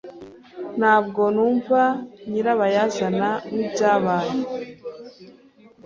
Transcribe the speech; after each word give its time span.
Ntabwo 0.79 1.21
numva 1.35 1.81
nyirabayazana 2.29 3.29
y'ibyabaye. 3.53 4.37